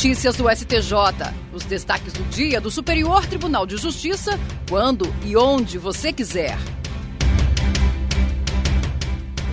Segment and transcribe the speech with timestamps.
[0.00, 0.94] Notícias do STJ.
[1.52, 6.56] Os destaques do dia do Superior Tribunal de Justiça, quando e onde você quiser.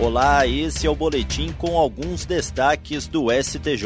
[0.00, 3.84] Olá, esse é o boletim com alguns destaques do STJ.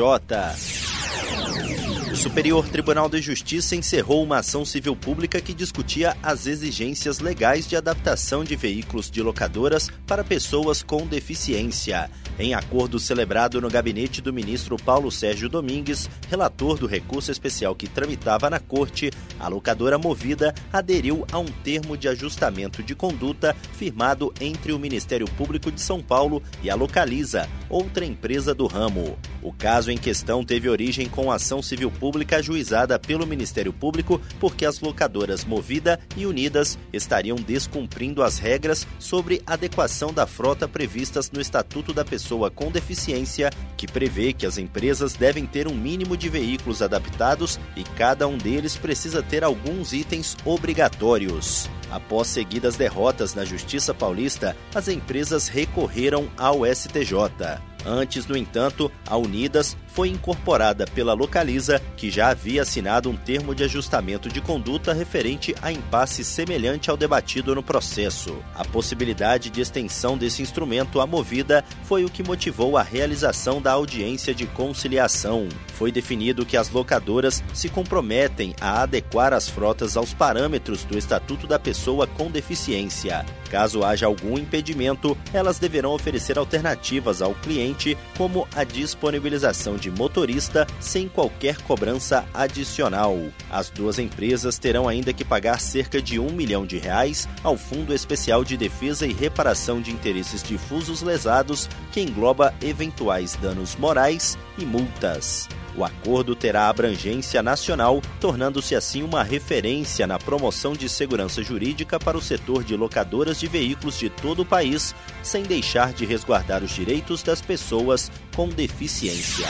[2.13, 7.67] O Superior Tribunal de Justiça encerrou uma ação civil pública que discutia as exigências legais
[7.67, 12.09] de adaptação de veículos de locadoras para pessoas com deficiência.
[12.39, 17.87] Em acordo celebrado no gabinete do ministro Paulo Sérgio Domingues, relator do recurso especial que
[17.87, 24.33] tramitava na corte, a locadora Movida aderiu a um termo de ajustamento de conduta firmado
[24.41, 29.19] entre o Ministério Público de São Paulo e a Localiza, outra empresa do ramo.
[29.43, 34.65] O caso em questão teve origem com ação civil pública ajuizada pelo Ministério Público porque
[34.65, 41.41] as locadoras Movida e Unidas estariam descumprindo as regras sobre adequação da frota previstas no
[41.41, 46.29] Estatuto da Pessoa com Deficiência, que prevê que as empresas devem ter um mínimo de
[46.29, 51.69] veículos adaptados e cada um deles precisa ter alguns itens obrigatórios.
[51.91, 57.72] Após seguidas derrotas na Justiça Paulista, as empresas recorreram ao STJ.
[57.85, 63.55] Antes, no entanto, a Unidas foi incorporada pela Localiza, que já havia assinado um termo
[63.55, 68.37] de ajustamento de conduta referente a impasse semelhante ao debatido no processo.
[68.55, 73.73] A possibilidade de extensão desse instrumento à movida foi o que motivou a realização da
[73.73, 75.49] audiência de conciliação.
[75.75, 81.47] Foi definido que as locadoras se comprometem a adequar as frotas aos parâmetros do Estatuto
[81.47, 83.27] da Pessoa com Deficiência.
[83.51, 87.72] Caso haja algum impedimento, elas deverão oferecer alternativas ao cliente,
[88.17, 93.19] como a disponibilização de motorista sem qualquer cobrança adicional.
[93.51, 97.95] As duas empresas terão ainda que pagar cerca de um milhão de reais ao Fundo
[97.95, 104.65] Especial de Defesa e Reparação de Interesses Difusos Lesados, que engloba eventuais danos morais e
[104.65, 105.49] multas.
[105.77, 112.17] O acordo terá abrangência nacional, tornando-se assim uma referência na promoção de segurança jurídica para
[112.17, 116.71] o setor de locadoras de veículos de todo o país, sem deixar de resguardar os
[116.71, 119.47] direitos das pessoas com deficiência.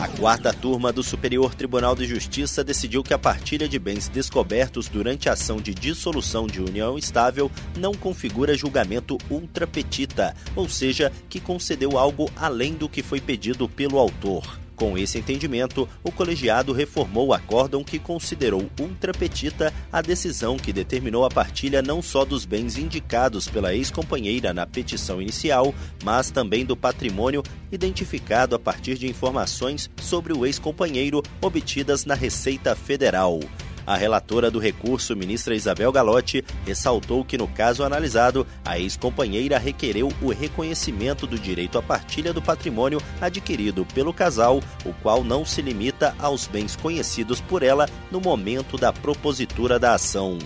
[0.00, 4.86] A quarta turma do Superior Tribunal de Justiça decidiu que a partilha de bens descobertos
[4.86, 11.40] durante a ação de dissolução de união estável não configura julgamento ultrapetita, ou seja, que
[11.40, 14.63] concedeu algo além do que foi pedido pelo autor.
[14.76, 21.24] Com esse entendimento, o colegiado reformou o acórdão que considerou ultrapetita a decisão que determinou
[21.24, 26.76] a partilha não só dos bens indicados pela ex-companheira na petição inicial, mas também do
[26.76, 33.40] patrimônio identificado a partir de informações sobre o ex-companheiro obtidas na Receita Federal.
[33.86, 40.08] A relatora do recurso, ministra Isabel Galotti, ressaltou que no caso analisado, a ex-companheira requereu
[40.22, 45.60] o reconhecimento do direito à partilha do patrimônio adquirido pelo casal, o qual não se
[45.60, 50.38] limita aos bens conhecidos por ela no momento da propositura da ação.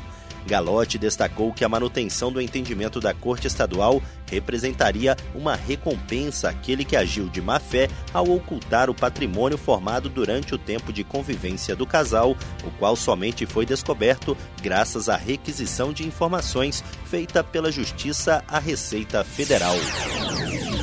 [0.49, 6.97] Galotti destacou que a manutenção do entendimento da Corte Estadual representaria uma recompensa àquele que
[6.97, 11.87] agiu de má fé ao ocultar o patrimônio formado durante o tempo de convivência do
[11.87, 18.59] casal, o qual somente foi descoberto graças à requisição de informações feita pela Justiça à
[18.59, 19.77] Receita Federal.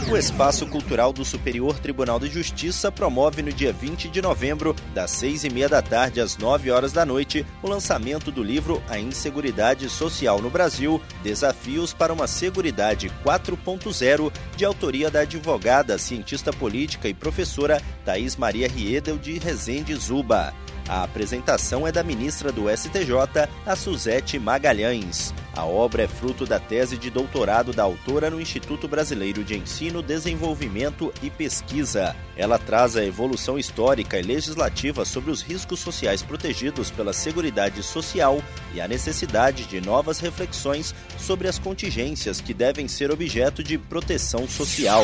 [0.08, 5.10] O Espaço Cultural do Superior Tribunal de Justiça promove no dia 20 de novembro, das
[5.10, 9.00] 6 e meia da tarde às 9 horas da noite, o lançamento do livro A
[9.00, 17.10] Inseguridade Social no Brasil: Desafios para uma Seguridade 4.0, de autoria da advogada, cientista política
[17.10, 20.54] e professora Thais Maria Riedel de Rezende Zuba.
[20.88, 25.34] A apresentação é da ministra do STJ, a Suzete Magalhães.
[25.56, 30.03] A obra é fruto da tese de doutorado da autora no Instituto Brasileiro de Ensino,
[30.03, 32.16] Desenvolvimento e Pesquisa.
[32.38, 38.44] Ela traz a evolução histórica e legislativa sobre os riscos sociais protegidos pela Seguridade Social
[38.74, 44.48] e a necessidade de novas reflexões sobre as contingências que devem ser objeto de proteção
[44.48, 45.04] social.